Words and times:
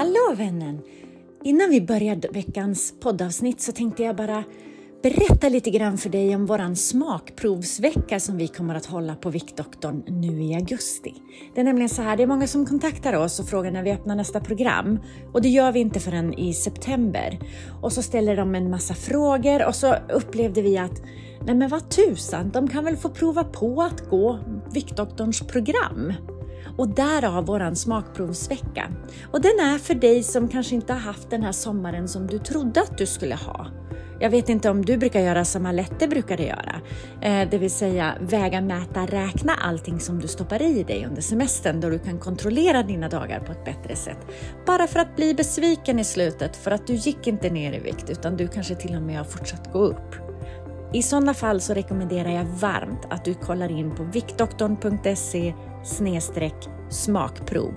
Hallå 0.00 0.34
vännen! 0.36 0.80
Innan 1.44 1.70
vi 1.70 1.80
börjar 1.80 2.32
veckans 2.32 2.94
poddavsnitt 3.00 3.60
så 3.60 3.72
tänkte 3.72 4.02
jag 4.02 4.16
bara 4.16 4.44
berätta 5.02 5.48
lite 5.48 5.70
grann 5.70 5.98
för 5.98 6.10
dig 6.10 6.34
om 6.34 6.46
våran 6.46 6.76
smakprovsvecka 6.76 8.20
som 8.20 8.36
vi 8.36 8.48
kommer 8.48 8.74
att 8.74 8.86
hålla 8.86 9.14
på 9.14 9.30
Viktdoktorn 9.30 10.02
nu 10.06 10.42
i 10.42 10.54
augusti. 10.54 11.14
Det 11.54 11.60
är 11.60 11.64
nämligen 11.64 11.88
så 11.88 12.02
här, 12.02 12.16
det 12.16 12.22
är 12.22 12.26
många 12.26 12.46
som 12.46 12.66
kontaktar 12.66 13.12
oss 13.12 13.40
och 13.40 13.48
frågar 13.48 13.70
när 13.70 13.82
vi 13.82 13.92
öppnar 13.92 14.16
nästa 14.16 14.40
program 14.40 14.98
och 15.32 15.42
det 15.42 15.48
gör 15.48 15.72
vi 15.72 15.80
inte 15.80 16.00
förrän 16.00 16.34
i 16.34 16.54
september. 16.54 17.38
Och 17.82 17.92
så 17.92 18.02
ställer 18.02 18.36
de 18.36 18.54
en 18.54 18.70
massa 18.70 18.94
frågor 18.94 19.66
och 19.66 19.74
så 19.74 19.94
upplevde 20.08 20.62
vi 20.62 20.78
att 20.78 21.02
nej 21.46 21.54
men 21.54 21.68
vad 21.68 21.90
tusan, 21.90 22.50
de 22.50 22.68
kan 22.68 22.84
väl 22.84 22.96
få 22.96 23.08
prova 23.08 23.44
på 23.44 23.82
att 23.82 24.10
gå 24.10 24.38
Viktdoktorns 24.72 25.40
program 25.40 26.12
och 26.76 26.88
därav 26.88 27.46
våran 27.46 27.76
smakprovsvecka. 27.76 28.90
Och 29.32 29.40
den 29.40 29.60
är 29.60 29.78
för 29.78 29.94
dig 29.94 30.22
som 30.22 30.48
kanske 30.48 30.74
inte 30.74 30.92
har 30.92 31.00
haft 31.00 31.30
den 31.30 31.42
här 31.42 31.52
sommaren 31.52 32.08
som 32.08 32.26
du 32.26 32.38
trodde 32.38 32.80
att 32.80 32.98
du 32.98 33.06
skulle 33.06 33.34
ha. 33.34 33.66
Jag 34.22 34.30
vet 34.30 34.48
inte 34.48 34.70
om 34.70 34.84
du 34.84 34.96
brukar 34.96 35.20
göra 35.20 35.44
som 35.44 35.66
Alette 35.66 36.08
brukade 36.08 36.42
göra, 36.42 36.80
eh, 37.20 37.48
det 37.50 37.58
vill 37.58 37.70
säga 37.70 38.14
väga, 38.20 38.60
mäta, 38.60 39.06
räkna 39.06 39.54
allting 39.54 40.00
som 40.00 40.20
du 40.20 40.28
stoppar 40.28 40.62
i 40.62 40.82
dig 40.82 41.06
under 41.06 41.22
semestern 41.22 41.80
då 41.80 41.90
du 41.90 41.98
kan 41.98 42.18
kontrollera 42.18 42.82
dina 42.82 43.08
dagar 43.08 43.40
på 43.40 43.52
ett 43.52 43.64
bättre 43.64 43.96
sätt. 43.96 44.18
Bara 44.66 44.86
för 44.86 45.00
att 45.00 45.16
bli 45.16 45.34
besviken 45.34 45.98
i 45.98 46.04
slutet 46.04 46.56
för 46.56 46.70
att 46.70 46.86
du 46.86 46.94
gick 46.94 47.26
inte 47.26 47.50
ner 47.50 47.72
i 47.72 47.78
vikt 47.78 48.10
utan 48.10 48.36
du 48.36 48.48
kanske 48.48 48.74
till 48.74 48.96
och 48.96 49.02
med 49.02 49.18
har 49.18 49.24
fortsatt 49.24 49.72
gå 49.72 49.78
upp. 49.78 50.29
I 50.92 51.02
sådana 51.02 51.34
fall 51.34 51.60
så 51.60 51.74
rekommenderar 51.74 52.30
jag 52.30 52.44
varmt 52.44 53.06
att 53.10 53.24
du 53.24 53.34
kollar 53.34 53.70
in 53.70 53.94
på 53.96 54.02
viktdoktorn.se 54.02 55.54
smakprov. 56.90 57.74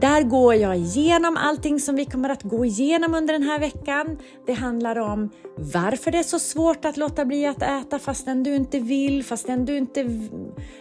Där 0.00 0.22
går 0.22 0.54
jag 0.54 0.76
igenom 0.76 1.36
allting 1.36 1.80
som 1.80 1.96
vi 1.96 2.04
kommer 2.04 2.28
att 2.28 2.42
gå 2.42 2.64
igenom 2.64 3.14
under 3.14 3.32
den 3.32 3.42
här 3.42 3.58
veckan. 3.58 4.18
Det 4.46 4.52
handlar 4.52 4.98
om 4.98 5.30
varför 5.56 6.10
det 6.10 6.18
är 6.18 6.22
så 6.22 6.38
svårt 6.38 6.84
att 6.84 6.96
låta 6.96 7.24
bli 7.24 7.46
att 7.46 7.62
äta 7.62 7.98
fastän 7.98 8.42
du 8.42 8.54
inte 8.54 8.78
vill, 8.78 9.24
fastän 9.24 9.64
du 9.64 9.76
inte 9.76 10.00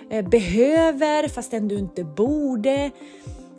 eh, 0.10 0.30
behöver, 0.30 1.28
fastän 1.28 1.68
du 1.68 1.76
inte 1.76 2.04
borde. 2.04 2.92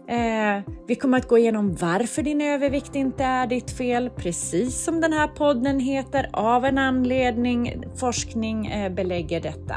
Eh, 0.09 0.63
vi 0.87 0.95
kommer 0.95 1.19
att 1.19 1.29
gå 1.29 1.39
igenom 1.39 1.75
varför 1.81 2.23
din 2.23 2.41
övervikt 2.41 2.95
inte 2.95 3.25
är 3.25 3.47
ditt 3.47 3.71
fel, 3.71 4.11
precis 4.11 4.85
som 4.85 5.01
den 5.01 5.13
här 5.13 5.29
podden 5.29 5.81
heter, 5.81 6.31
av 6.33 6.65
en 6.65 6.79
anledning. 6.79 7.85
Forskning 7.97 8.67
eh, 8.67 8.93
belägger 8.93 9.41
detta. 9.41 9.77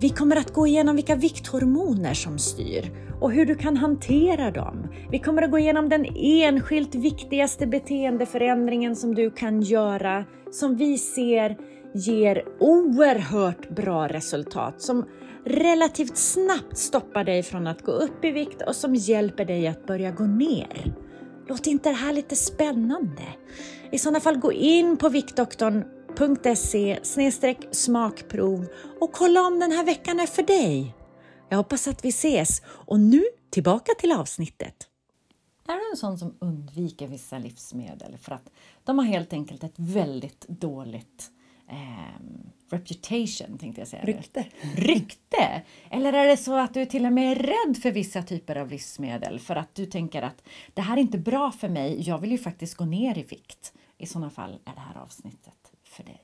Vi 0.00 0.08
kommer 0.08 0.36
att 0.36 0.54
gå 0.54 0.66
igenom 0.66 0.96
vilka 0.96 1.16
vikthormoner 1.16 2.14
som 2.14 2.38
styr 2.38 2.90
och 3.20 3.32
hur 3.32 3.46
du 3.46 3.54
kan 3.54 3.76
hantera 3.76 4.50
dem. 4.50 4.88
Vi 5.10 5.18
kommer 5.18 5.42
att 5.42 5.50
gå 5.50 5.58
igenom 5.58 5.88
den 5.88 6.06
enskilt 6.16 6.94
viktigaste 6.94 7.66
beteendeförändringen 7.66 8.96
som 8.96 9.14
du 9.14 9.30
kan 9.30 9.62
göra, 9.62 10.24
som 10.50 10.76
vi 10.76 10.98
ser 10.98 11.56
ger 11.94 12.44
oerhört 12.60 13.68
bra 13.76 14.08
resultat, 14.08 14.82
som 14.82 15.04
relativt 15.48 16.16
snabbt 16.16 16.78
stoppar 16.78 17.24
dig 17.24 17.42
från 17.42 17.66
att 17.66 17.82
gå 17.82 17.92
upp 17.92 18.24
i 18.24 18.30
vikt 18.30 18.62
och 18.62 18.76
som 18.76 18.94
hjälper 18.94 19.44
dig 19.44 19.66
att 19.66 19.86
börja 19.86 20.10
gå 20.10 20.24
ner. 20.24 20.94
Låter 21.48 21.70
inte 21.70 21.88
det 21.88 21.94
här 21.94 22.12
lite 22.12 22.36
spännande? 22.36 23.22
I 23.92 23.98
sådana 23.98 24.20
fall 24.20 24.36
gå 24.36 24.52
in 24.52 24.96
på 24.96 25.08
viktdoktorn.se 25.08 26.98
smakprov 27.70 28.66
och 29.00 29.12
kolla 29.12 29.40
om 29.40 29.60
den 29.60 29.72
här 29.72 29.84
veckan 29.84 30.20
är 30.20 30.26
för 30.26 30.42
dig. 30.42 30.94
Jag 31.48 31.56
hoppas 31.56 31.88
att 31.88 32.04
vi 32.04 32.08
ses 32.08 32.62
och 32.66 33.00
nu 33.00 33.22
tillbaka 33.50 33.92
till 33.98 34.12
avsnittet. 34.12 34.88
Är 35.68 35.74
du 35.74 35.90
en 35.90 35.96
sån 35.96 36.18
som 36.18 36.34
undviker 36.40 37.08
vissa 37.08 37.38
livsmedel 37.38 38.18
för 38.18 38.32
att 38.32 38.50
de 38.84 38.98
har 38.98 39.06
helt 39.06 39.32
enkelt 39.32 39.64
ett 39.64 39.74
väldigt 39.76 40.48
dåligt 40.48 41.30
eh, 41.68 42.20
reputation, 42.70 43.58
tänkte 43.58 43.80
jag 43.80 43.88
säga. 43.88 44.04
Rykte. 44.04 44.44
Rykte! 44.76 45.62
Eller 45.90 46.12
är 46.12 46.26
det 46.26 46.36
så 46.36 46.56
att 46.56 46.74
du 46.74 46.86
till 46.86 47.06
och 47.06 47.12
med 47.12 47.32
är 47.32 47.42
rädd 47.42 47.82
för 47.82 47.90
vissa 47.90 48.22
typer 48.22 48.56
av 48.56 48.70
livsmedel 48.70 49.40
för 49.40 49.56
att 49.56 49.74
du 49.74 49.86
tänker 49.86 50.22
att 50.22 50.42
det 50.74 50.82
här 50.82 50.96
är 50.96 51.00
inte 51.00 51.18
bra 51.18 51.50
för 51.50 51.68
mig, 51.68 52.00
jag 52.08 52.18
vill 52.18 52.30
ju 52.30 52.38
faktiskt 52.38 52.74
gå 52.74 52.84
ner 52.84 53.18
i 53.18 53.22
vikt. 53.22 53.72
I 53.98 54.06
sådana 54.06 54.30
fall 54.30 54.58
är 54.64 54.74
det 54.74 54.80
här 54.80 55.02
avsnittet 55.02 55.72
för 55.84 56.04
dig. 56.04 56.22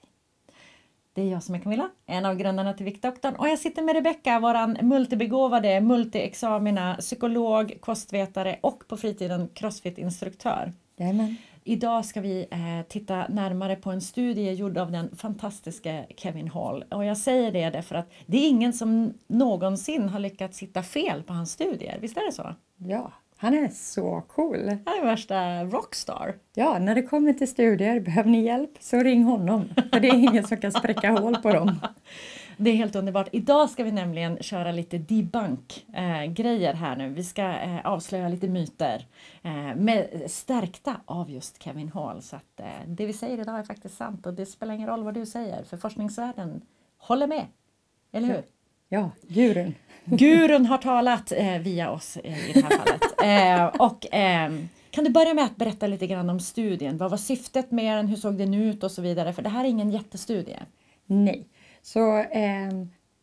Det 1.15 1.23
är 1.23 1.31
jag 1.31 1.43
som 1.43 1.55
är 1.55 1.59
Camilla, 1.59 1.91
en 2.07 2.27
av 2.27 2.37
grundarna 2.37 2.75
till 2.75 2.85
Viktdoktorn 2.85 3.35
och 3.35 3.49
jag 3.49 3.59
sitter 3.59 3.83
med 3.83 3.95
Rebecka, 3.95 4.41
våran 4.41 4.79
multibegåvade 4.83 5.81
multiexamina 5.81 6.97
psykolog, 7.01 7.77
kostvetare 7.81 8.59
och 8.61 8.89
på 8.89 8.97
fritiden 8.97 9.49
crossfit-instruktör. 9.55 10.73
Jajamän. 10.97 11.37
Idag 11.67 12.05
ska 12.05 12.21
vi 12.21 12.47
eh, 12.51 12.87
titta 12.89 13.29
närmare 13.29 13.77
på 13.77 13.91
en 13.91 14.01
studie 14.01 14.53
gjord 14.53 14.79
av 14.79 14.93
den 14.93 15.17
fantastiska 15.17 16.05
Kevin 16.17 16.49
Hall. 16.49 16.85
Och 16.91 17.05
jag 17.05 17.17
säger 17.17 17.53
det 17.53 17.71
därför 17.71 17.95
att 17.95 18.11
det 18.27 18.37
är 18.37 18.49
ingen 18.49 18.73
som 18.73 19.15
någonsin 19.27 20.09
har 20.09 20.19
lyckats 20.19 20.59
hitta 20.59 20.83
fel 20.83 21.23
på 21.23 21.33
hans 21.33 21.53
studier. 21.53 21.99
Visst 22.01 22.17
är 22.17 22.27
det 22.27 22.33
så? 22.33 22.55
Ja, 22.77 23.13
han 23.37 23.55
är 23.55 23.69
så 23.69 24.23
cool. 24.29 24.69
Han 24.85 24.99
är 25.01 25.05
värsta 25.05 25.65
rockstar. 25.65 26.35
Ja, 26.55 26.79
när 26.79 26.95
det 26.95 27.03
kommer 27.03 27.33
till 27.33 27.49
studier, 27.49 28.01
behöver 28.01 28.31
ni 28.31 28.45
hjälp 28.45 28.71
så 28.81 29.03
ring 29.03 29.25
honom. 29.25 29.69
För 29.93 30.01
det 30.01 30.09
är 30.09 30.15
ingen 30.15 30.45
som 30.45 30.57
kan 30.57 30.73
spräcka 30.73 31.11
hål 31.11 31.37
på 31.37 31.53
dem. 31.53 31.81
Det 32.57 32.71
är 32.71 32.75
helt 32.75 32.97
underbart. 32.97 33.29
Idag 33.33 33.71
ska 33.71 33.85
vi 33.85 33.93
nämligen 33.93 34.39
köra 34.43 34.73
lite 34.73 34.99
debunk-grejer 34.99 36.73
eh, 36.73 36.79
här 36.79 36.97
nu. 36.97 37.09
Vi 37.09 37.25
ska 37.25 37.43
eh, 37.43 37.87
avslöja 37.87 38.29
lite 38.29 38.49
myter 38.49 39.07
eh, 39.43 39.75
med, 39.77 40.25
stärkta 40.27 40.97
av 41.05 41.31
just 41.31 41.63
Kevin 41.63 41.89
Hall. 41.89 42.23
Så 42.23 42.37
att 42.37 42.61
det 42.87 43.07
vi 43.07 43.13
säger 43.13 43.41
idag 43.41 43.59
är 43.59 43.63
faktiskt 43.63 43.97
sant 43.97 44.27
och 44.27 44.35
det 44.35 44.47
spelar 44.47 44.75
ingen 44.75 44.89
roll 44.89 45.05
vad 45.05 45.15
du 45.15 45.27
säger 45.27 45.65
för 45.65 45.77
forskningsvärlden 45.77 46.63
håller 46.99 47.27
med. 47.27 47.47
Eller 48.13 48.29
hur? 48.29 48.43
Ja, 48.89 49.11
gurun. 49.23 49.75
Gurun 50.05 50.67
har 50.67 50.79
talat 50.79 51.33
via 51.61 51.91
oss 51.91 52.17
i 52.17 52.53
det 52.55 52.63
här 52.63 52.79
fallet. 52.79 53.81
och 53.81 54.07
kan 54.91 55.05
du 55.05 55.11
börja 55.11 55.35
med 55.35 55.45
att 55.45 55.57
berätta 55.57 55.87
lite 55.87 56.07
grann 56.07 56.31
om 56.31 56.41
studien? 56.41 56.99
Vad 56.99 57.11
var 57.11 57.19
syftet 57.19 57.71
med 57.71 57.97
den? 57.97 58.09
Hur 58.09 58.17
såg 58.17 58.35
den 58.39 58.55
ut 58.55 58.85
och 58.85 58.91
så 58.91 59.03
vidare? 59.03 59.33
För 59.33 59.43
det 59.43 59.49
här 59.49 59.65
är 59.65 59.69
ingen 59.69 59.91
jättestudie. 59.91 60.59
Nej, 61.07 61.49
så 61.85 62.19
eh, 62.19 62.71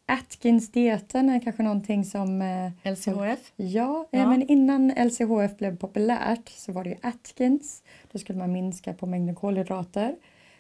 Atkins-dieten 0.06 1.30
är 1.30 1.40
kanske 1.40 1.64
någonting 1.64 2.06
som... 2.06 2.42
Eh, 2.42 2.92
LCHF? 2.92 3.52
Ja, 3.56 4.08
eh, 4.12 4.20
ja, 4.20 4.30
men 4.30 4.42
innan 4.42 4.90
LCHF 4.90 5.58
blev 5.58 5.78
populärt 5.78 6.50
så 6.50 6.72
var 6.72 6.84
det 6.84 6.90
ju 6.90 6.96
Atkins. 7.02 7.84
Då 8.12 8.20
skulle 8.20 8.40
man 8.40 8.52
minska 8.52 8.94
på 8.94 9.06
mängden 9.06 9.36
kolhydrater. 9.36 10.16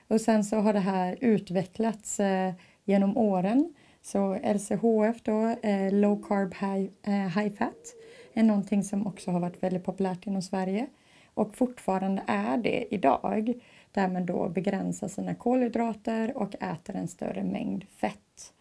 Och 0.07 0.21
sen 0.21 0.43
så 0.43 0.57
har 0.57 0.73
det 0.73 0.79
här 0.79 1.17
utvecklats 1.21 2.19
eh, 2.19 2.53
genom 2.85 3.17
åren. 3.17 3.73
Så 4.01 4.33
LCHF 4.35 5.23
då, 5.23 5.55
eh, 5.61 5.93
low 5.93 6.23
carb 6.23 6.53
high, 6.53 6.89
eh, 7.03 7.41
high 7.41 7.55
fat, 7.57 7.95
är 8.33 8.43
någonting 8.43 8.83
som 8.83 9.07
också 9.07 9.31
har 9.31 9.39
varit 9.39 9.63
väldigt 9.63 9.83
populärt 9.83 10.27
inom 10.27 10.41
Sverige 10.41 10.87
och 11.33 11.57
fortfarande 11.57 12.23
är 12.27 12.57
det 12.57 12.93
idag 12.95 13.53
där 13.91 14.07
man 14.07 14.25
då 14.25 14.49
begränsar 14.49 15.07
sina 15.07 15.35
kolhydrater 15.35 16.37
och 16.37 16.55
äter 16.55 16.95
en 16.95 17.07
större 17.07 17.43
mängd 17.43 17.83
fett. 17.83 18.53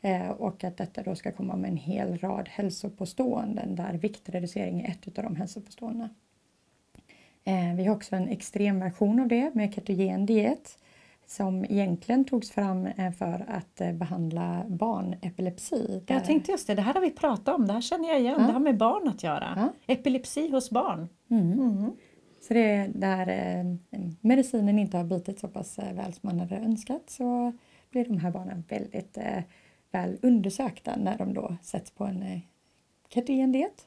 Eh, 0.00 0.30
och 0.30 0.64
att 0.64 0.76
detta 0.76 1.02
då 1.02 1.14
ska 1.14 1.32
komma 1.32 1.56
med 1.56 1.70
en 1.70 1.76
hel 1.76 2.18
rad 2.18 2.48
hälsopåståenden 2.48 3.74
där 3.74 3.92
viktreducering 3.92 4.80
är 4.80 4.90
ett 4.90 5.18
av 5.18 5.24
de 5.24 5.36
hälsopåståendena. 5.36 6.10
Eh, 7.44 7.74
vi 7.76 7.84
har 7.84 7.96
också 7.96 8.16
en 8.16 8.28
extrem 8.28 8.80
version 8.80 9.20
av 9.20 9.28
det 9.28 9.54
med 9.54 9.74
ketogen 9.74 10.26
diet 10.26 10.78
som 11.26 11.64
egentligen 11.64 12.24
togs 12.24 12.50
fram 12.50 12.86
eh, 12.86 13.12
för 13.12 13.44
att 13.48 13.80
eh, 13.80 13.92
behandla 13.92 14.64
barnepilepsi. 14.68 16.02
Jag 16.06 16.24
tänkte 16.24 16.52
just 16.52 16.66
det, 16.66 16.74
det 16.74 16.82
här 16.82 16.94
har 16.94 17.00
vi 17.00 17.10
pratat 17.10 17.54
om, 17.54 17.66
det 17.66 17.72
här 17.72 17.80
känner 17.80 18.08
jag 18.08 18.20
igen, 18.20 18.36
ja. 18.38 18.46
det 18.46 18.52
har 18.52 18.60
med 18.60 18.76
barn 18.76 19.08
att 19.08 19.22
göra. 19.22 19.54
Ja. 19.56 19.94
Epilepsi 19.94 20.50
hos 20.50 20.70
barn. 20.70 21.08
Mm. 21.30 21.52
Mm. 21.52 21.92
Så 22.40 22.54
det 22.54 22.70
är 22.70 22.88
där 22.88 23.28
eh, 23.28 23.98
medicinen 24.20 24.78
inte 24.78 24.96
har 24.96 25.04
bitit 25.04 25.38
så 25.40 25.48
pass 25.48 25.78
eh, 25.78 25.94
väl 25.94 26.12
som 26.12 26.20
man 26.22 26.40
hade 26.40 26.56
önskat 26.56 27.02
så 27.10 27.52
blir 27.90 28.04
de 28.04 28.18
här 28.18 28.30
barnen 28.30 28.64
väldigt 28.68 29.18
eh, 29.18 29.42
väl 29.90 30.18
undersökta 30.22 30.96
när 30.96 31.18
de 31.18 31.34
då 31.34 31.56
sätts 31.62 31.90
på 31.90 32.04
en 32.04 32.40
ketogendiet. 33.08 33.86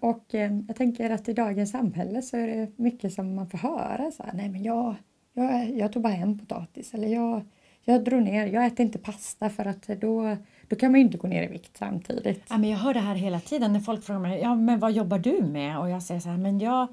Och 0.00 0.24
jag 0.68 0.76
tänker 0.76 1.10
att 1.10 1.28
i 1.28 1.32
dagens 1.32 1.70
samhälle 1.70 2.22
så 2.22 2.36
är 2.36 2.46
det 2.46 2.78
mycket 2.78 3.12
som 3.12 3.34
man 3.34 3.50
får 3.50 3.58
höra 3.58 4.10
så 4.10 4.22
här, 4.22 4.32
nej 4.34 4.48
men 4.48 4.62
jag 4.62 4.94
jag, 5.36 5.70
jag 5.70 5.92
tog 5.92 6.02
bara 6.02 6.14
en 6.14 6.38
potatis 6.38 6.94
eller 6.94 7.08
jag, 7.08 7.44
jag 7.84 8.04
drog 8.04 8.22
ner, 8.22 8.46
jag 8.46 8.66
äter 8.66 8.86
inte 8.86 8.98
pasta 8.98 9.50
för 9.50 9.64
att 9.64 9.86
då, 9.86 10.36
då 10.68 10.76
kan 10.76 10.90
man 10.90 11.00
ju 11.00 11.06
inte 11.06 11.18
gå 11.18 11.28
ner 11.28 11.42
i 11.42 11.46
vikt 11.46 11.76
samtidigt. 11.76 12.44
Ja, 12.48 12.58
men 12.58 12.70
jag 12.70 12.78
hör 12.78 12.94
det 12.94 13.00
här 13.00 13.14
hela 13.14 13.40
tiden 13.40 13.72
när 13.72 13.80
folk 13.80 14.04
frågar 14.04 14.20
mig, 14.20 14.40
ja 14.40 14.54
men 14.54 14.78
vad 14.78 14.92
jobbar 14.92 15.18
du 15.18 15.42
med? 15.42 15.78
Och 15.78 15.90
jag 15.90 16.02
säger 16.02 16.20
så 16.20 16.28
här, 16.28 16.36
men 16.36 16.58
jag, 16.58 16.88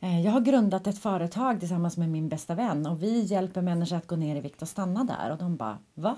eh, 0.00 0.20
jag 0.20 0.32
har 0.32 0.40
grundat 0.40 0.86
ett 0.86 0.98
företag 0.98 1.60
tillsammans 1.60 1.96
med 1.96 2.08
min 2.08 2.28
bästa 2.28 2.54
vän 2.54 2.86
och 2.86 3.02
vi 3.02 3.20
hjälper 3.20 3.62
människor 3.62 3.96
att 3.96 4.06
gå 4.06 4.16
ner 4.16 4.36
i 4.36 4.40
vikt 4.40 4.62
och 4.62 4.68
stanna 4.68 5.04
där. 5.04 5.32
Och 5.32 5.38
de 5.38 5.56
bara, 5.56 5.78
va? 5.94 6.16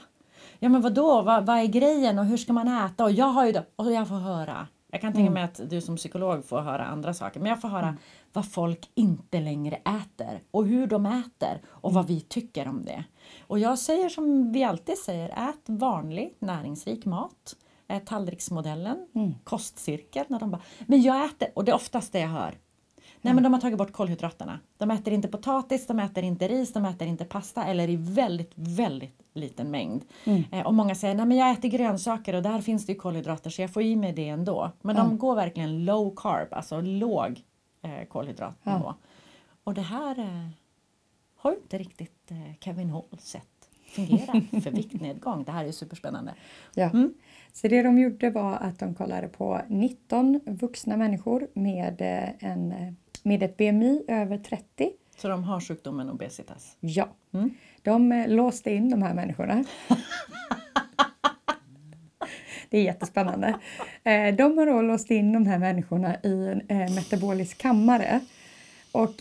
Ja 0.59 0.69
men 0.69 0.81
vadå, 0.81 1.23
vad, 1.23 1.47
vad 1.47 1.59
är 1.59 1.67
grejen 1.67 2.19
och 2.19 2.25
hur 2.25 2.37
ska 2.37 2.53
man 2.53 2.69
äta? 2.69 3.05
Och 3.05 3.13
jag 3.13 3.27
har 3.27 3.47
ju 3.47 3.53
då, 3.53 3.63
och 3.77 3.93
jag 3.93 4.09
får 4.09 4.15
höra 4.15 4.67
jag 4.91 5.01
kan 5.01 5.13
tänka 5.13 5.31
mig 5.31 5.43
att 5.43 5.61
du 5.71 5.81
som 5.81 5.97
psykolog 5.97 6.45
får 6.45 6.61
höra 6.61 6.87
andra 6.87 7.15
saker. 7.15 7.41
Men 7.41 7.51
jag 7.51 7.61
får 7.61 7.69
höra 7.69 7.97
vad 8.33 8.53
folk 8.53 8.91
inte 8.95 9.41
längre 9.41 9.77
äter 9.77 10.43
och 10.51 10.67
hur 10.67 10.87
de 10.87 11.07
äter 11.07 11.61
och 11.67 11.93
vad 11.93 12.07
vi 12.07 12.21
tycker 12.21 12.69
om 12.69 12.85
det. 12.85 13.05
Och 13.47 13.59
jag 13.59 13.79
säger 13.79 14.09
som 14.09 14.53
vi 14.53 14.65
alltid 14.65 14.99
säger, 14.99 15.29
ät 15.29 15.63
vanlig 15.67 16.35
näringsrik 16.39 17.05
mat. 17.05 17.57
Tallriksmodellen, 18.07 19.07
kostcirkel. 19.45 20.25
När 20.29 20.41
de 20.41 20.51
bara, 20.51 20.63
men 20.87 21.03
jag 21.03 21.25
äter, 21.25 21.49
och 21.55 21.65
det 21.65 21.71
är 21.71 21.77
oftast 21.77 22.13
det 22.13 22.21
jag 22.21 22.29
hör. 22.29 22.59
Nej 23.23 23.35
men 23.35 23.43
de 23.43 23.53
har 23.53 23.61
tagit 23.61 23.79
bort 23.79 23.93
kolhydraterna. 23.93 24.59
De 24.77 24.91
äter 24.91 25.13
inte 25.13 25.29
potatis, 25.29 25.87
de 25.87 25.99
äter 25.99 26.25
inte 26.25 26.49
ris, 26.49 26.73
de 26.73 26.85
äter 26.85 27.09
inte 27.09 27.25
pasta 27.25 27.65
eller 27.65 27.89
i 27.91 27.97
väldigt, 27.97 28.53
väldigt 28.55 29.21
liten 29.35 29.71
mängd. 29.71 30.03
Eh, 30.53 30.67
och 30.67 30.75
många 30.75 30.95
säger, 30.95 31.15
nej 31.15 31.27
men 31.27 31.37
jag 31.37 31.51
äter 31.51 31.69
grönsaker 31.69 32.35
och 32.35 32.43
där 32.43 32.61
finns 32.61 32.87
det 32.87 32.93
ju 32.93 32.99
kolhydrater 32.99 33.51
så 33.51 33.63
jag 33.63 33.73
får 33.73 33.83
i 33.83 33.97
mig 33.97 34.13
det 34.13 34.29
ändå. 34.29 34.71
Men 34.83 34.97
de 34.97 35.19
går 35.19 35.35
verkligen 35.35 35.85
low 35.85 36.15
carb, 36.17 36.49
alltså 36.53 36.81
låg 36.81 37.43
eh, 37.83 38.05
kolhydratnivå. 38.09 38.95
Och 39.65 39.75
det 39.75 39.83
här 39.83 40.19
eh, 40.19 40.49
har 41.37 41.53
inte 41.53 41.79
riktigt 41.79 42.31
eh, 42.31 42.55
Kevin 42.61 42.91
Hall 42.91 43.19
sett 43.19 43.69
fungera 43.89 44.33
för 44.63 44.71
viktnedgång. 44.71 45.45
Det 45.45 45.53
här 45.53 45.63
är 45.63 45.67
ju 45.67 45.73
superspännande. 45.73 46.35
Ja. 46.75 46.91
Så 47.53 47.69
det 47.69 47.83
de 47.83 47.99
gjorde 47.99 48.31
var 48.31 48.53
att 48.55 48.79
de 48.79 48.95
kollade 48.95 49.29
på 49.29 49.61
19 49.69 50.41
vuxna 50.47 50.97
människor 50.97 51.49
med, 51.55 52.01
eh, 52.01 52.51
en, 52.51 52.97
med 53.25 53.43
ett 53.43 53.57
BMI 53.57 54.05
över 54.09 54.39
30. 54.39 54.91
Så 55.17 55.29
de 55.29 55.45
har 55.45 55.61
sjukdomen 55.61 56.11
obesitas. 56.11 56.77
Ja. 56.81 57.09
De 57.83 58.13
eh, 58.13 58.29
låste 58.29 58.71
in 58.71 58.91
de 58.91 59.03
här 59.03 59.15
människorna. 59.15 59.65
Det 62.71 62.79
är 62.79 62.83
jättespännande. 62.83 63.49
Eh, 64.05 64.35
De 64.35 64.59
har 64.59 64.67
då 64.67 64.83
låst 64.83 65.11
in 65.11 65.33
de 65.33 65.47
här 65.47 65.59
människorna 65.59 66.17
i 66.23 66.47
en 66.49 66.61
eh, 66.81 66.95
metabolisk 66.95 67.59
kammare. 67.59 68.21
Och 68.93 69.15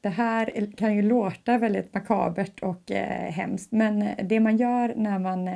det 0.00 0.08
här 0.08 0.72
kan 0.76 0.94
ju 0.96 1.02
låta 1.02 1.58
väldigt 1.58 1.94
makabert 1.94 2.60
och 2.62 2.90
hemskt 3.30 3.72
men 3.72 4.08
det 4.22 4.40
man 4.40 4.56
gör 4.56 4.94
när 4.96 5.18
man 5.18 5.48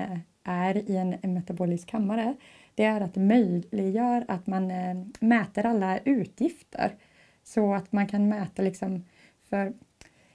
är 0.45 0.91
i 0.91 0.97
en, 0.97 1.35
metabolisk 1.35 1.89
kammare 1.89 2.35
det 2.75 2.85
är 2.85 3.01
att 3.01 3.17
möjliggör 3.17 4.25
att 4.29 4.47
man 4.47 4.73
mäter 5.21 5.67
alla 5.67 5.99
utgifter. 5.99 6.93
Så 7.45 7.75
att 7.75 7.93
man 7.93 8.07
kan 8.07 8.29
mäta 8.29 8.63
liksom 8.63 9.05
för 9.51 9.73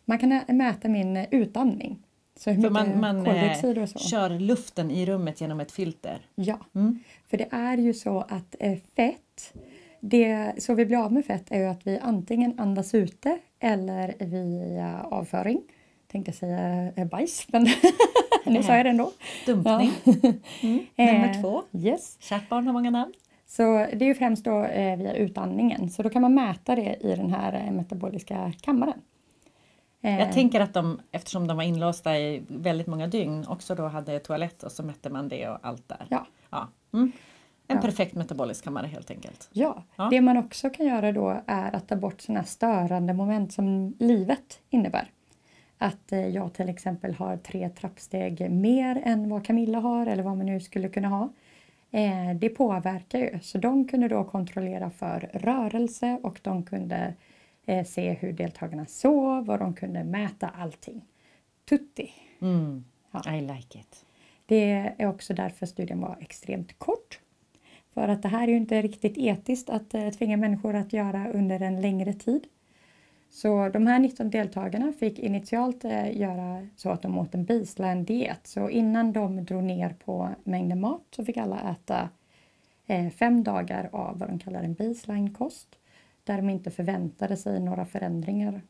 man 0.06 0.20
kan 0.20 0.42
mäta 0.48 0.88
min 0.88 1.18
eh, 1.18 1.26
utandning. 1.32 2.00
Så 2.36 2.52
hur 2.52 2.62
För 2.62 2.70
man, 2.70 3.00
man 3.00 3.26
koldioxid 3.26 3.78
eh, 3.78 3.84
och 3.84 3.90
så. 3.90 4.00
kör 4.00 4.30
luften 4.30 4.92
i 4.92 5.06
rummet 5.06 5.42
genom 5.42 5.60
ett 5.60 5.72
filter. 5.72 6.26
Ja, 6.36 6.60
Mm. 6.76 7.00
för 7.28 7.38
det 7.38 7.48
är 7.52 7.78
ju 7.78 7.94
så 7.94 8.20
att 8.30 8.56
eh, 8.60 8.78
fett, 8.96 9.54
det, 10.00 10.54
så 10.58 10.74
vi 10.74 10.86
blir 10.86 10.98
av 10.98 11.14
med 11.14 11.26
fett 11.26 11.46
är 11.52 11.60
ju 11.60 11.66
att 11.66 11.88
vi 11.88 12.00
antingen 12.00 12.60
andas 12.60 12.94
ute 12.96 13.38
eller 13.60 14.16
via 14.20 15.02
avföring. 15.04 15.62
Tänkte 16.12 16.32
säga 16.32 16.92
eh, 16.96 17.06
bajs, 17.08 17.46
men 17.52 17.68
nu 18.46 18.64
sa 18.64 18.76
jag 18.78 18.86
det 18.86 18.90
ändå. 18.90 19.12
Dumpning. 19.46 19.92
Mm. 20.64 20.86
Eh, 20.96 21.06
Nummer 21.14 21.42
två. 21.42 21.64
Yes. 21.74 22.18
Kärt 22.20 22.50
barn 22.50 22.66
har 22.66 22.74
många 22.74 22.90
namn. 22.90 23.14
Så 23.48 23.64
det 23.78 24.02
är 24.06 24.08
ju 24.08 24.16
främst 24.16 24.46
då 24.46 24.64
eh, 24.64 24.98
via 24.98 25.14
utandningen. 25.14 25.90
Så 25.90 26.04
då 26.04 26.10
kan 26.10 26.22
man 26.22 26.34
mäta 26.34 26.76
det 26.76 26.96
i 27.02 27.16
den 27.16 27.32
här 27.34 27.66
eh, 27.66 27.72
metaboliska 27.72 28.52
kammaren. 28.62 29.02
Eh, 30.02 30.20
Jag 30.20 30.32
tänker 30.34 30.60
att 30.60 30.74
de, 30.74 31.00
eftersom 31.12 31.48
de 31.48 31.58
var 31.58 31.64
inlåsta 31.64 32.18
i 32.20 32.44
väldigt 32.48 32.88
många 32.88 33.08
dygn, 33.08 33.46
också 33.48 33.76
då 33.76 33.88
hade 33.88 34.20
toalett 34.20 34.64
och 34.64 34.72
så 34.72 34.84
mätte 34.84 35.10
man 35.10 35.30
det 35.30 35.50
och 35.50 35.58
allt 35.62 35.88
där. 35.90 36.06
Ja. 36.10 36.26
Ja. 36.50 36.68
Mm. 36.94 37.12
En 37.70 37.76
Ja. 37.78 37.82
perfekt 37.82 38.16
metabolisk 38.16 38.64
kammare 38.64 38.88
helt 38.88 39.12
enkelt. 39.12 39.50
Ja, 39.52 39.84
Ja. 39.96 40.08
det 40.12 40.22
man 40.22 40.38
också 40.38 40.70
kan 40.70 40.86
göra 40.86 41.12
då 41.12 41.42
är 41.46 41.76
att 41.76 41.88
ta 41.88 41.96
bort 41.96 42.22
sådana 42.22 42.44
störande 42.44 43.14
moment 43.14 43.54
som 43.54 43.94
livet 44.00 44.60
innebär. 44.70 45.12
Att 45.78 46.12
jag 46.34 46.54
till 46.54 46.70
exempel 46.70 47.14
har 47.14 47.38
tre 47.38 47.70
trappsteg 47.70 48.52
mer 48.52 49.02
än 49.06 49.30
vad 49.30 49.46
Camilla 49.46 49.80
har 49.80 50.06
eller 50.08 50.24
vad 50.24 50.38
man 50.38 50.46
nu 50.46 50.60
skulle 50.60 50.90
kunna 50.90 51.08
ha. 51.08 51.30
Eh, 51.92 52.36
det 52.36 52.50
påverkar 52.50 53.20
ju, 53.20 53.40
så 53.42 53.58
de 53.58 53.88
kunde 53.88 54.08
då 54.08 54.24
kontrollera 54.24 54.90
för 54.90 55.30
rörelse 55.34 56.20
och 56.24 56.40
de 56.44 56.64
kunde 56.64 57.14
eh, 57.66 57.86
se 57.86 58.14
hur 58.14 58.34
deltagarna 58.34 58.86
sov 58.86 59.50
och 59.50 59.58
de 59.58 59.74
kunde 59.74 60.04
mäta 60.04 60.48
allting. 60.48 61.06
Tutti! 61.70 62.12
Mm. 62.42 62.86
Ja. 63.12 63.36
I 63.36 63.42
like 63.42 63.80
it. 63.80 64.06
Det 64.46 64.94
är 64.98 65.08
också 65.08 65.34
därför 65.34 65.66
studien 65.66 66.02
var 66.02 66.18
extremt 66.20 66.80
kort. 66.80 67.20
För 67.94 68.08
att 68.08 68.22
det 68.22 68.28
här 68.28 68.44
är 68.44 68.52
ju 68.52 68.58
inte 68.58 68.82
riktigt 68.82 69.18
etiskt 69.18 69.70
att 69.70 69.94
eh, 69.94 70.10
tvinga 70.10 70.38
människor 70.38 70.76
att 70.76 70.94
göra 70.94 71.32
under 71.32 71.60
en 71.62 71.82
längre 71.82 72.14
tid. 72.14 72.48
Så 73.30 73.70
de 73.70 73.88
här 73.88 74.00
19 74.00 74.30
deltagarna 74.30 74.94
fick 74.94 75.20
initialt 75.20 75.86
eh, 75.86 76.18
göra 76.18 76.68
så 76.76 76.90
att 76.90 77.02
de 77.02 77.18
åt 77.18 77.36
en 77.36 77.46
baseline-diet. 77.46 78.48
Så 78.48 78.70
innan 78.70 79.14
de 79.14 79.46
drog 79.46 79.64
ner 79.64 79.90
på 80.06 80.30
mängden 80.44 80.82
mat 80.82 81.04
så 81.12 81.26
fick 81.26 81.38
alla 81.38 81.72
äta 81.72 82.10
eh, 82.86 83.10
fem 83.10 83.44
dagar 83.44 83.90
av 83.92 84.20
vad 84.20 84.30
de 84.30 84.40
kallar 84.40 84.64
en 84.64 84.74
baseline-kost. 84.74 85.68
Där 86.24 86.38
de 86.38 86.50
inte 86.50 86.72
förväntade 86.72 87.38
sig 87.38 87.60
några 87.60 87.86
förändringar. 87.86 88.62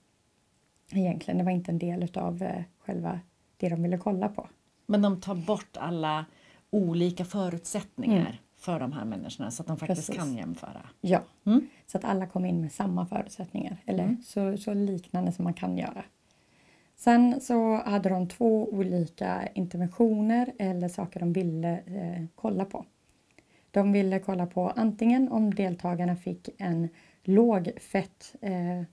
Egentligen, 0.92 1.38
det 1.38 1.44
var 1.44 1.52
inte 1.52 1.72
en 1.72 1.80
del 1.80 2.10
av 2.14 2.44
eh, 2.44 2.64
själva 2.80 3.20
det 3.58 3.70
de 3.70 3.84
ville 3.84 3.98
kolla 3.98 4.30
på. 4.30 4.48
Men 4.86 5.02
de 5.02 5.22
tar 5.22 5.36
bort 5.36 5.78
alla 5.78 6.26
olika 6.70 7.26
förutsättningar 7.26 8.42
för 8.68 8.80
de 8.80 8.92
här 8.92 9.06
människorna 9.06 9.52
så 9.52 9.62
att 9.64 9.68
de 9.68 9.78
faktiskt 9.78 10.08
Precis. 10.08 10.16
kan 10.24 10.36
jämföra. 10.38 10.90
Ja, 11.02 11.22
Mm. 11.46 11.68
så 11.88 11.98
att 11.98 12.06
alla 12.06 12.26
kom 12.28 12.46
in 12.46 12.62
med 12.62 12.72
samma 12.72 13.06
förutsättningar. 13.06 13.78
Eller 13.86 14.18
så, 14.26 14.58
så 14.58 14.74
liknande 14.74 15.32
som 15.32 15.44
man 15.44 15.54
kan 15.54 15.78
göra. 15.78 16.04
Sen 16.96 17.42
så 17.42 17.76
hade 17.76 18.10
de 18.10 18.28
två 18.28 18.70
olika 18.74 19.48
interventioner 19.54 20.52
eller 20.60 20.88
saker 20.88 21.20
de 21.20 21.34
ville 21.34 21.72
eh, 21.86 22.26
kolla 22.36 22.66
på. 22.66 22.86
De 23.72 23.92
ville 23.92 24.20
kolla 24.20 24.46
på 24.46 24.70
antingen 24.70 25.30
om 25.32 25.54
deltagarna 25.54 26.16
fick 26.16 26.50
en 26.58 26.90
lågfett 27.24 28.36
eh, 28.42 28.84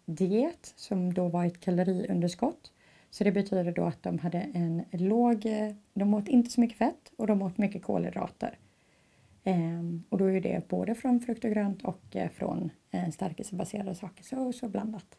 som 0.77 1.15
då 1.15 1.29
var 1.29 1.45
ett 1.45 1.61
kaloriunderskott. 1.61 2.73
Så 3.11 3.25
det 3.25 3.33
betyder 3.33 3.73
då 3.73 3.85
att 3.85 4.03
de 4.03 4.19
hade 4.19 4.39
en 4.41 4.83
låg, 4.93 5.47
eh, 5.47 5.71
de 5.95 6.15
åt 6.15 6.29
inte 6.29 6.51
så 6.51 6.61
mycket 6.61 6.79
fett 6.79 7.13
och 7.17 7.27
de 7.27 7.43
åt 7.43 7.59
mycket 7.59 7.83
kolhydrater. 7.83 8.59
Ehm, 9.45 10.05
och 10.09 10.19
då 10.19 10.31
är 10.31 10.41
det 10.41 10.69
både 10.69 10.95
från 10.95 11.21
frukt 11.21 11.45
och 11.45 11.51
grönt 11.51 11.83
och 11.83 12.17
eh, 12.17 12.31
från 12.31 12.71
eh, 12.91 13.11
stärkelsebaserade 13.11 13.95
saker, 13.95 14.25
så, 14.25 14.53
så 14.53 14.69
blandat. 14.69 15.19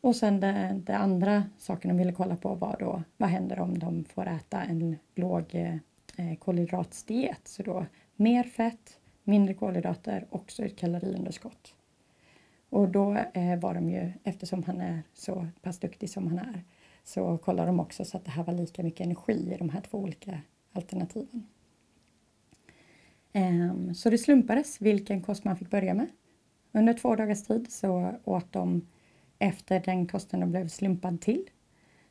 Och 0.00 0.16
sen 0.16 0.40
det, 0.40 0.80
det 0.86 0.96
andra 0.96 1.44
saken 1.58 1.88
de 1.88 1.98
ville 1.98 2.12
kolla 2.12 2.36
på 2.36 2.54
var 2.54 2.76
då 2.80 3.02
vad 3.16 3.28
händer 3.28 3.58
om 3.58 3.78
de 3.78 4.04
får 4.04 4.26
äta 4.26 4.62
en 4.62 4.96
låg 5.14 5.44
eh, 5.50 5.74
eh 6.16 6.36
kolhydratsdiet. 6.38 7.48
Så 7.48 7.62
då 7.62 7.86
mer 8.16 8.44
fett, 8.44 8.98
mindre 9.24 9.54
kolhydrater, 9.54 10.26
också 10.30 10.64
ett 10.64 10.76
kaloriunderskott. 10.76 11.74
Och 12.70 12.88
då 12.88 13.16
eh, 13.34 13.58
var 13.58 13.74
de 13.74 13.90
ju, 13.90 14.12
eftersom 14.24 14.62
han 14.62 14.80
är 14.80 15.02
så 15.14 15.46
pass 15.62 15.78
duktig 15.78 16.10
som 16.10 16.26
han 16.26 16.38
är, 16.38 16.64
så 17.04 17.38
kollar 17.38 17.66
de 17.66 17.80
också 17.80 18.04
så 18.04 18.16
att 18.16 18.24
det 18.24 18.30
här 18.30 18.44
var 18.44 18.52
lika 18.52 18.82
mycket 18.82 19.04
energi 19.04 19.52
i 19.54 19.56
de 19.58 19.68
här 19.68 19.80
två 19.80 19.98
olika 19.98 20.40
alternativen. 20.72 21.46
Ehm, 23.32 23.94
Så 23.94 24.10
det 24.10 24.18
slumpades 24.18 24.80
vilken 24.80 25.22
kost 25.22 25.44
man 25.44 25.56
fick 25.56 25.70
börja 25.70 25.94
med. 25.94 26.06
Under 26.72 26.94
två 26.94 27.16
dagars 27.16 27.42
tid 27.42 27.72
så 27.72 28.14
åt 28.24 28.52
de 28.52 28.86
efter 29.38 29.80
den 29.80 30.06
kosten 30.06 30.40
de 30.40 30.50
blev 30.50 30.68
slumpad 30.68 31.20
till. 31.20 31.50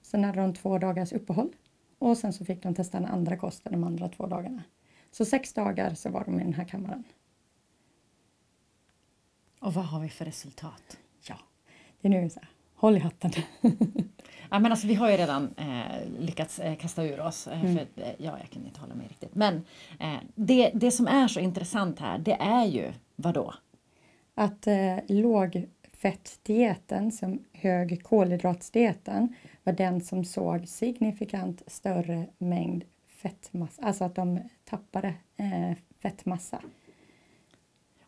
Sen 0.02 0.24
hade 0.24 0.42
de 0.42 0.54
två 0.54 0.78
dagars 0.78 1.14
uppehåll 1.14 1.56
och 2.00 2.18
sen 2.18 2.34
så 2.34 2.46
fick 2.46 2.64
de 2.64 2.76
testa 2.76 2.98
en 2.98 3.06
andra 3.06 3.38
kosten 3.38 3.72
de 3.72 3.84
andra 3.84 4.10
två 4.10 4.26
dagarna. 4.28 4.64
Så 5.12 5.26
sex 5.26 5.54
dagar 5.54 5.94
så 5.94 6.10
var 6.10 6.24
de 6.26 6.40
i 6.40 6.44
den 6.44 6.54
här 6.54 6.66
kammaren. 6.66 7.04
Och 9.60 9.74
vad 9.74 9.86
har 9.86 10.00
vi 10.00 10.10
för 10.10 10.26
resultat? 10.26 10.98
Ja, 11.28 11.36
det 12.02 12.08
är 12.08 12.12
nu 12.22 12.30
så 12.30 12.40
här, 12.40 12.50
håll 12.76 12.96
i 12.98 13.00
hatten. 13.00 13.32
Ja, 14.52 14.60
men 14.60 14.72
alltså, 14.72 14.88
vi 14.88 14.96
har 14.96 15.12
ju 15.12 15.18
redan 15.18 15.54
eh, 15.58 16.10
lyckats 16.20 16.60
eh, 16.60 16.76
kasta 16.76 17.04
ur 17.04 17.20
oss. 17.20 17.48
Eh, 17.48 17.62
för, 17.62 17.70
att, 17.70 18.00
eh, 18.00 18.08
ja, 18.18 18.38
jag 18.40 18.50
kan 18.50 18.66
inte 18.66 18.80
hålla 18.80 18.96
med 18.96 19.08
riktigt. 19.08 19.36
Men 19.36 19.56
eh, 20.00 20.18
det, 20.36 20.72
det 20.74 20.92
som 20.92 21.08
är 21.08 21.28
så 21.28 21.40
intressant 21.40 22.00
här, 22.00 22.18
det 22.18 22.34
är 22.34 22.66
ju 22.66 22.94
vad 23.16 23.34
då? 23.34 23.54
Att 24.36 24.68
eh, 24.68 24.98
lågfettdieten, 25.08 27.12
som 27.12 27.44
hög 27.54 28.04
kolhydratsdieten, 28.04 29.36
var 29.64 29.74
den 29.74 30.02
som 30.02 30.26
såg 30.26 30.68
signifikant 30.68 31.62
större 31.68 32.26
mängd 32.38 32.84
fettmassa, 33.08 33.82
alltså 33.82 34.04
att 34.04 34.16
de 34.16 34.40
tappade 34.66 35.14
eh, 35.38 35.72
fettmassa. 36.02 36.62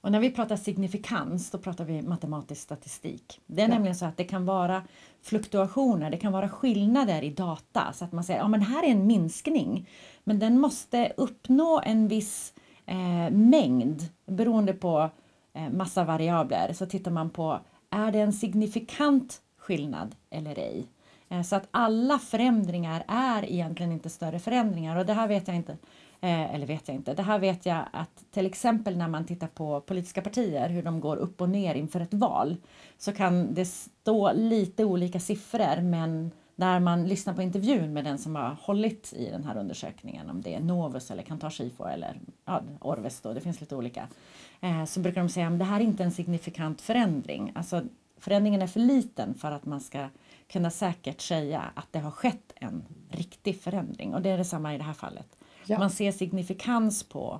Och 0.02 0.12
när 0.12 0.20
vi 0.20 0.32
pratar 0.32 0.56
signifikans, 0.56 1.52
då 1.52 1.58
pratar 1.58 1.86
vi 1.86 2.02
matematisk 2.02 2.62
statistik. 2.62 3.42
Det 3.48 3.62
är 3.62 3.68
Ja. 3.68 3.74
nämligen 3.74 3.96
så 3.96 4.06
att 4.06 4.18
det 4.18 4.24
kan 4.24 4.46
vara 4.46 4.84
fluktuationer, 5.22 6.12
det 6.12 6.18
kan 6.18 6.32
vara 6.32 6.50
skillnader 6.50 7.22
i 7.22 7.30
data. 7.30 7.94
Så 7.94 8.06
att 8.06 8.12
man 8.12 8.24
säger, 8.24 8.40
ja 8.40 8.48
men 8.48 8.62
här 8.62 8.84
är 8.84 8.88
en 8.88 9.08
minskning. 9.08 9.88
Men 10.24 10.40
den 10.40 10.60
måste 10.60 11.14
uppnå 11.18 11.82
en 11.86 12.08
viss 12.08 12.54
eh, 12.86 13.30
mängd 13.32 14.02
beroende 14.26 14.74
på 14.74 15.10
eh, 15.54 15.70
massa 15.70 16.04
variabler 16.04 16.74
så 16.74 16.86
tittar 16.86 17.12
man 17.12 17.30
på 17.30 17.60
är 17.90 18.12
det 18.12 18.20
en 18.20 18.34
signifikant 18.34 19.42
skillnad 19.58 20.16
eller 20.30 20.60
ej. 20.60 20.88
Eh, 21.30 21.42
så 21.42 21.56
att 21.56 21.68
alla 21.72 22.20
förändringar 22.20 23.04
är 23.08 23.46
egentligen 23.52 23.92
inte 23.92 24.10
större 24.10 24.40
förändringar 24.40 24.96
och 24.96 25.06
det 25.06 25.14
här 25.14 25.28
vet 25.28 25.48
jag 25.48 25.56
inte 25.58 25.78
Eh, 26.24 26.56
eller 26.56 26.68
vet 26.68 26.88
jag 26.88 26.96
inte. 26.96 27.14
Det 27.14 27.24
här 27.24 27.40
vet 27.40 27.66
jag 27.66 27.86
att 27.94 28.26
till 28.32 28.46
exempel 28.46 28.98
när 28.98 29.08
man 29.08 29.26
tittar 29.26 29.48
på 29.48 29.82
politiska 29.82 30.22
partier, 30.22 30.70
hur 30.70 30.84
de 30.84 31.00
går 31.00 31.18
upp 31.18 31.42
och 31.42 31.50
ner 31.50 31.76
inför 31.76 32.00
ett 32.00 32.14
val, 32.14 32.58
så 32.98 33.14
kan 33.14 33.54
det 33.54 33.66
stå 33.66 34.34
lite 34.34 34.86
olika 34.86 35.20
siffror 35.20 35.82
men 35.82 36.32
när 36.56 36.80
man 36.80 37.08
lyssnar 37.08 37.34
på 37.34 37.42
intervjun 37.42 37.94
med 37.94 38.06
den 38.06 38.18
som 38.18 38.36
har 38.36 38.58
hållit 38.62 39.14
i 39.14 39.30
den 39.30 39.44
här 39.44 39.58
undersökningen, 39.58 40.30
om 40.30 40.42
det 40.42 40.56
är 40.56 40.60
Novus 40.60 41.12
eller 41.12 41.24
Kantar 41.24 41.50
Sifo 41.50 41.84
eller 41.84 42.20
ja, 42.46 42.62
Orves 42.80 43.22
då, 43.22 43.34
det 43.34 43.42
finns 43.42 43.62
lite 43.62 43.76
olika, 43.76 44.08
eh, 44.62 44.86
så 44.86 45.00
brukar 45.00 45.22
de 45.22 45.30
säga 45.30 45.48
att 45.48 45.60
det 45.60 45.66
här 45.66 45.80
är 45.80 45.84
inte 45.84 46.04
en 46.04 46.12
signifikant 46.12 46.82
förändring. 46.82 47.52
Alltså 47.56 47.82
förändringen 48.18 48.62
är 48.62 48.68
för 48.68 48.80
liten 48.80 49.34
för 49.34 49.52
att 49.52 49.66
man 49.66 49.82
ska 49.82 50.08
kunna 50.48 50.70
säkert 50.70 51.22
säga 51.22 51.62
att 51.74 51.88
det 51.92 52.00
har 52.00 52.12
skett 52.12 52.54
en 52.56 52.84
riktig 53.10 53.62
förändring 53.62 54.14
och 54.14 54.22
det 54.22 54.30
är 54.30 54.38
detsamma 54.38 54.76
i 54.76 54.78
det 54.78 54.84
här 54.84 54.94
fallet. 54.94 55.38
Ja. 55.66 55.80
Man 55.80 55.90
ser 55.90 56.12
signifikans 56.12 57.04
på, 57.04 57.40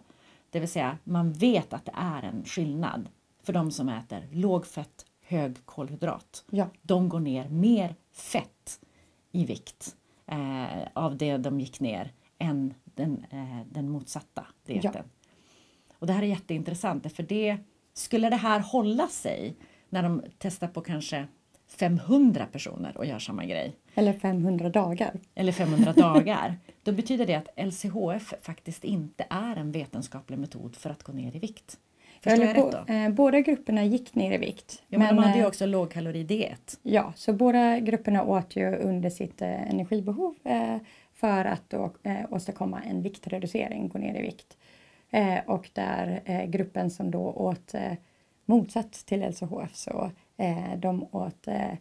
det 0.50 0.60
vill 0.60 0.70
säga 0.70 0.98
man 1.04 1.34
vet 1.34 1.74
att 1.74 1.86
det 1.86 1.94
är 1.96 2.24
en 2.24 2.46
skillnad 2.46 3.10
för 3.44 3.54
de 3.54 3.72
som 3.72 3.90
äter 3.90 4.28
lågfett, 4.32 5.06
hög 5.22 5.66
kolhydrat. 5.66 6.46
Ja. 6.50 6.68
De 6.82 7.10
går 7.10 7.20
ner 7.20 7.50
mer 7.50 7.96
fett 8.14 8.80
i 9.32 9.46
vikt 9.46 9.96
eh, 10.26 10.88
av 10.94 11.18
det 11.18 11.38
de 11.38 11.60
gick 11.60 11.80
ner 11.80 12.12
än 12.38 12.74
den, 12.84 13.26
eh, 13.32 13.62
den 13.72 13.90
motsatta 13.90 14.46
dieten. 14.66 14.92
Ja. 14.94 15.02
Och 16.00 16.08
det 16.08 16.14
här 16.14 16.24
är 16.24 16.28
jätteintressant 16.28 17.16
för 17.16 17.24
det 17.24 17.58
skulle 17.94 18.30
det 18.30 18.36
här 18.36 18.60
hålla 18.60 19.08
sig 19.08 19.56
när 19.90 20.04
de 20.04 20.24
testar 20.38 20.68
på 20.68 20.82
kanske 20.82 21.28
500 21.78 22.46
personer 22.52 22.98
och 22.98 23.06
gör 23.06 23.20
samma 23.20 23.46
grej. 23.46 23.76
Eller 23.96 24.14
500 24.14 24.70
dagar. 24.70 25.14
Eller 25.36 25.52
500 25.52 25.94
dagar. 25.94 26.56
Då 26.84 26.92
betyder 26.92 27.26
det 27.26 27.36
att 27.36 27.50
LCHF 27.66 28.34
faktiskt 28.42 28.84
inte 28.84 29.26
är 29.30 29.56
en 29.56 29.72
vetenskaplig 29.72 30.40
metod 30.40 30.76
för 30.76 30.90
att 30.90 31.04
gå 31.04 31.14
ner 31.14 31.36
i 31.36 31.40
vikt. 31.40 31.78
Förstår 32.24 32.46
jag 32.46 32.58
rätt 32.58 32.86
då? 32.88 32.94
Eh, 32.94 33.10
båda 33.10 33.42
grupperna 33.42 33.84
gick 33.84 34.16
ner 34.16 34.32
i 34.32 34.38
vikt. 34.38 34.84
Ja, 34.88 35.00
men, 35.00 35.08
men 35.08 35.16
de 35.16 35.24
hade 35.24 35.38
ju 35.38 35.44
eh, 35.44 35.48
också 35.48 35.66
lågkaloridiet. 35.66 36.80
Ja, 36.84 37.14
så 37.16 37.34
båda 37.34 37.80
grupperna 37.80 38.24
åt 38.24 38.56
ju 38.56 38.76
under 38.76 39.10
sitt 39.10 39.42
eh, 39.42 39.70
energibehov 39.72 40.36
eh, 40.44 40.78
för 41.14 41.46
att 41.46 41.70
då, 41.70 41.94
eh, 42.04 42.20
åstadkomma 42.30 42.82
en 42.82 43.02
viktreducering, 43.02 43.90
gå 43.90 44.00
ner 44.00 44.20
i 44.20 44.22
vikt. 44.22 44.58
Eh, 45.10 45.40
och 45.46 45.70
där 45.74 46.22
gruppen 46.46 46.90
som 46.92 47.12
då 47.12 47.22
åt 47.22 47.76
motsatt 48.46 48.94
till 48.94 49.22
LCHF 49.22 49.76
så 49.76 50.12
de 50.78 51.08
åt 51.12 51.48
eh, 51.48 51.74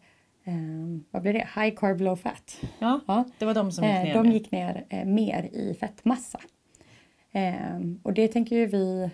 Um, 0.44 1.04
vad 1.10 1.22
blir 1.22 1.32
det? 1.32 1.48
High 1.54 1.74
carb 1.76 2.00
low 2.00 2.16
fat. 2.16 2.60
Ja, 2.78 3.00
ja. 3.06 3.24
det 3.38 3.44
var 3.44 3.54
de 3.54 3.72
som 3.72 3.84
gick 3.84 3.94
ner. 4.04 4.14
De 4.14 4.32
gick 4.32 4.50
ner 4.50 4.84
eh, 4.88 5.04
mer 5.04 5.48
i 5.52 5.76
fettmassa. 5.80 6.40
Um, 7.32 8.00
och 8.02 8.12
det 8.12 8.28
tänker 8.28 8.56
ju 8.56 8.66
vi... 8.66 9.10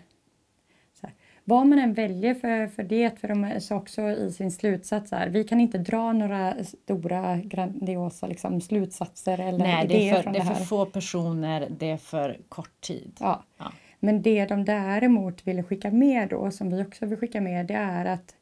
Här, 1.02 1.12
vad 1.44 1.66
man 1.66 1.78
än 1.78 1.94
väljer 1.94 2.34
för, 2.34 2.66
för 2.66 2.82
det, 2.82 3.20
för 3.20 3.28
de 3.28 3.60
sa 3.60 3.76
också 3.76 4.02
i 4.02 4.32
sin 4.32 4.50
slutsats 4.50 5.10
här, 5.10 5.28
vi 5.28 5.44
kan 5.44 5.60
inte 5.60 5.78
dra 5.78 6.12
några 6.12 6.64
stora 6.64 7.36
grandiosa 7.36 8.26
liksom, 8.26 8.60
slutsatser 8.60 9.40
eller 9.40 9.58
Nej, 9.58 9.86
det 9.88 10.08
är, 10.08 10.14
för, 10.14 10.22
från 10.22 10.32
det, 10.32 10.38
det 10.38 10.44
är 10.44 10.54
för 10.54 10.64
få 10.64 10.86
personer, 10.86 11.68
det 11.78 11.90
är 11.90 11.96
för 11.96 12.40
kort 12.48 12.80
tid. 12.80 13.16
Ja. 13.20 13.44
ja. 13.58 13.72
Men 14.00 14.22
det 14.22 14.46
de 14.46 14.64
däremot 14.64 15.46
ville 15.46 15.62
skicka 15.62 15.90
med 15.90 16.28
då, 16.28 16.50
som 16.50 16.70
vi 16.70 16.82
också 16.82 17.06
vill 17.06 17.18
skicka 17.18 17.40
med, 17.40 17.66
det 17.66 17.74
är 17.74 18.04
att 18.04 18.34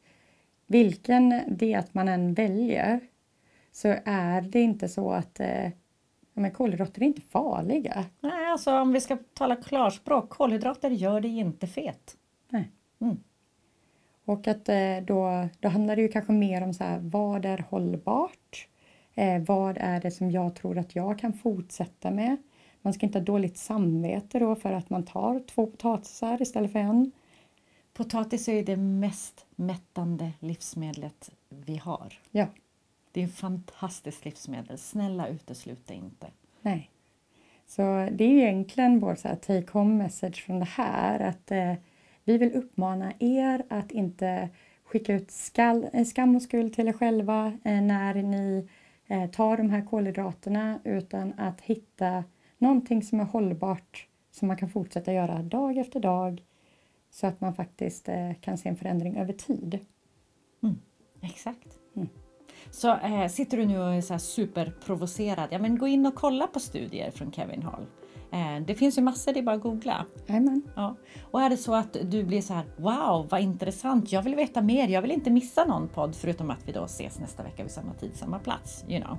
vilken 0.66 1.42
diet 1.56 1.94
man 1.94 2.08
än 2.08 2.34
väljer 2.34 3.00
så 3.72 3.94
är 4.04 4.40
det 4.40 4.60
inte 4.60 4.88
så 4.88 5.10
att 5.10 5.40
eh, 5.40 5.70
men 6.34 6.50
kolhydrater 6.50 7.02
är 7.02 7.06
inte 7.06 7.20
farliga. 7.20 8.04
Nej, 8.20 8.46
alltså 8.46 8.78
om 8.78 8.92
vi 8.92 9.00
ska 9.00 9.18
tala 9.34 9.56
klarspråk, 9.56 10.30
kolhydrater 10.30 10.90
gör 10.90 11.20
dig 11.20 11.38
inte 11.38 11.66
fet. 11.66 12.16
Nej. 12.48 12.70
Mm. 13.00 13.16
Och 14.24 14.48
att 14.48 14.68
eh, 14.68 14.96
då, 15.06 15.48
då 15.60 15.68
handlar 15.68 15.96
det 15.96 16.02
ju 16.02 16.08
kanske 16.08 16.32
mer 16.32 16.62
om 16.62 16.74
så 16.74 16.84
här, 16.84 16.98
vad 16.98 17.44
är 17.44 17.64
hållbart? 17.70 18.68
Eh, 19.14 19.42
vad 19.42 19.78
är 19.80 20.00
det 20.00 20.10
som 20.10 20.30
jag 20.30 20.54
tror 20.54 20.78
att 20.78 20.96
jag 20.96 21.18
kan 21.18 21.32
fortsätta 21.32 22.10
med? 22.10 22.36
Man 22.82 22.92
ska 22.92 23.06
inte 23.06 23.18
ha 23.18 23.24
dåligt 23.24 23.58
samvete 23.58 24.38
då 24.38 24.54
för 24.54 24.72
att 24.72 24.90
man 24.90 25.04
tar 25.04 25.40
två 25.40 25.66
potatisar 25.66 26.42
istället 26.42 26.72
för 26.72 26.78
en. 26.78 27.12
Potatis 27.94 28.48
är 28.48 28.62
det 28.62 28.76
mest 28.76 29.46
mättande 29.56 30.32
livsmedlet 30.40 31.30
vi 31.48 31.76
har. 31.76 32.18
Ja. 32.30 32.46
Det 33.12 33.20
är 33.20 33.24
ett 33.24 33.34
fantastiskt 33.34 34.24
livsmedel. 34.24 34.78
Snälla 34.78 35.28
utesluta 35.28 35.94
inte. 35.94 36.26
Nej. 36.62 36.90
Så 37.66 37.82
det 38.12 38.24
är 38.24 38.48
egentligen 38.48 39.00
vår 39.00 39.14
take 39.36 39.72
home 39.72 39.94
message 39.94 40.44
från 40.46 40.58
det 40.58 40.64
här 40.64 41.20
att 41.20 41.50
eh, 41.50 41.74
vi 42.24 42.38
vill 42.38 42.52
uppmana 42.52 43.12
er 43.18 43.64
att 43.68 43.92
inte 43.92 44.48
skicka 44.84 45.14
ut 45.14 45.30
skall, 45.30 45.88
eh, 45.92 46.04
skam 46.04 46.36
och 46.36 46.42
skuld 46.42 46.74
till 46.74 46.88
er 46.88 46.92
själva 46.92 47.46
eh, 47.64 47.80
när 47.80 48.14
ni 48.14 48.68
eh, 49.06 49.30
tar 49.30 49.56
de 49.56 49.70
här 49.70 49.86
kolhydraterna 49.86 50.78
utan 50.84 51.32
att 51.36 51.60
hitta 51.60 52.24
någonting 52.58 53.02
som 53.02 53.20
är 53.20 53.24
hållbart 53.24 54.06
som 54.30 54.48
man 54.48 54.56
kan 54.56 54.68
fortsätta 54.68 55.12
göra 55.12 55.42
dag 55.42 55.78
efter 55.78 56.00
dag 56.00 56.42
så 57.14 57.26
att 57.26 57.40
man 57.40 57.54
faktiskt 57.54 58.08
eh, 58.08 58.32
kan 58.40 58.58
se 58.58 58.68
en 58.68 58.76
förändring 58.76 59.16
över 59.16 59.32
tid. 59.32 59.78
Mm, 60.62 60.78
exakt. 61.20 61.78
Mm. 61.96 62.08
Så 62.70 62.96
eh, 62.96 63.28
sitter 63.28 63.56
du 63.56 63.66
nu 63.66 63.78
och 63.78 63.94
är 63.94 64.00
så 64.00 64.18
superprovocerad, 64.18 65.48
ja 65.50 65.58
men 65.58 65.78
gå 65.78 65.86
in 65.86 66.06
och 66.06 66.14
kolla 66.14 66.46
på 66.46 66.60
studier 66.60 67.10
från 67.10 67.32
Kevin 67.32 67.62
Hall. 67.62 67.86
Eh, 68.32 68.66
det 68.66 68.74
finns 68.74 68.98
ju 68.98 69.02
massor, 69.02 69.32
det 69.32 69.38
är 69.38 69.42
bara 69.42 69.56
att 69.56 69.62
googla. 69.62 70.06
Amen. 70.28 70.62
Ja. 70.76 70.96
Och 71.30 71.42
är 71.42 71.50
det 71.50 71.56
så 71.56 71.74
att 71.74 71.96
du 72.02 72.24
blir 72.24 72.40
så 72.40 72.54
här, 72.54 72.64
wow 72.76 73.28
vad 73.30 73.40
intressant, 73.40 74.12
jag 74.12 74.22
vill 74.22 74.34
veta 74.34 74.62
mer, 74.62 74.88
jag 74.88 75.02
vill 75.02 75.10
inte 75.10 75.30
missa 75.30 75.64
någon 75.64 75.88
podd 75.88 76.14
förutom 76.14 76.50
att 76.50 76.68
vi 76.68 76.72
då 76.72 76.84
ses 76.84 77.18
nästa 77.18 77.42
vecka 77.42 77.62
vid 77.62 77.72
samma 77.72 77.94
tid, 77.94 78.16
samma 78.16 78.38
plats. 78.38 78.84
You 78.88 79.02
know. 79.02 79.18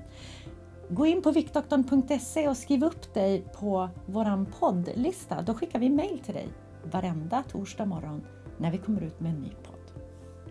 Gå 0.89 1.05
in 1.05 1.21
på 1.21 1.31
viktdoktorn.se 1.31 2.47
och 2.47 2.57
skriv 2.57 2.83
upp 2.83 3.13
dig 3.13 3.41
på 3.41 3.89
våran 4.05 4.45
poddlista, 4.59 5.41
då 5.41 5.53
skickar 5.53 5.79
vi 5.79 5.89
mail 5.89 6.19
till 6.19 6.33
dig 6.33 6.47
varenda 6.91 7.43
torsdag 7.43 7.85
morgon 7.85 8.25
när 8.57 8.71
vi 8.71 8.77
kommer 8.77 9.01
ut 9.01 9.19
med 9.19 9.31
en 9.31 9.41
ny 9.41 9.49
podd. 9.49 10.01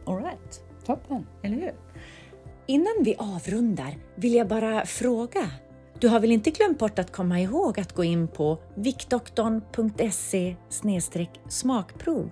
Alright? 0.06 0.64
Toppen! 0.86 1.26
Eller 1.42 1.56
hur? 1.56 1.72
Innan 2.66 2.94
vi 3.04 3.14
avrundar 3.18 3.96
vill 4.14 4.34
jag 4.34 4.48
bara 4.48 4.86
fråga. 4.86 5.50
Du 5.98 6.08
har 6.08 6.20
väl 6.20 6.32
inte 6.32 6.50
glömt 6.50 6.78
bort 6.78 6.98
att 6.98 7.12
komma 7.12 7.40
ihåg 7.40 7.80
att 7.80 7.92
gå 7.92 8.04
in 8.04 8.28
på 8.28 8.58
viktdoktorn.se 8.74 10.56
smakprov 11.48 12.30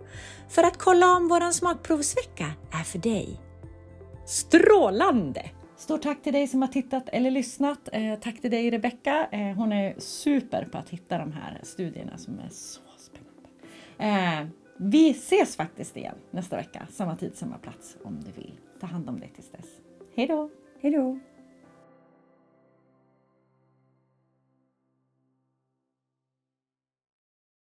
för 0.49 0.63
att 0.63 0.79
kolla 0.79 1.17
om 1.17 1.29
våran 1.29 1.53
smakprovsvecka 1.53 2.47
är 2.73 2.85
för 2.85 2.99
dig. 2.99 3.41
Strålande! 4.27 5.51
Stort 5.77 6.03
tack 6.03 6.23
till 6.23 6.33
dig 6.33 6.49
som 6.49 6.63
har 6.63 6.69
tittat 6.69 7.09
eller 7.09 7.31
lyssnat. 7.31 7.89
Eh, 7.93 8.15
tack 8.15 8.41
till 8.41 8.51
dig 8.51 8.71
Rebecka. 8.71 9.29
Eh, 9.33 9.57
hon 9.57 9.73
är 9.73 9.95
super 9.99 10.65
på 10.65 10.79
att 10.79 10.91
hitta 10.91 11.19
de 11.19 11.33
här 11.33 11.61
studierna 11.63 12.19
som 12.19 12.39
är 12.39 12.49
så 12.49 12.81
Eh, 13.99 14.47
vi 14.77 15.11
ses 15.11 15.57
faktiskt 15.57 15.97
igen 15.97 16.15
nästa 16.31 16.57
vecka, 16.57 16.87
samma 16.91 17.17
tid, 17.17 17.37
samma 17.37 17.59
plats 17.59 17.97
om 18.05 18.21
du 18.21 18.31
vill. 18.31 18.59
Ta 18.81 18.87
hand 18.87 19.09
om 19.09 19.21
dig 19.21 19.33
tills 19.35 19.51
dess. 19.51 19.67
Hej 20.17 20.27
då! 20.27 20.51
Hej 20.81 20.91
då! 20.91 21.19